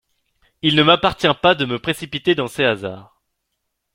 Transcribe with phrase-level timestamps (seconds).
[0.63, 3.21] Il ne m'appartient pas de me précipiter dans ces hasards.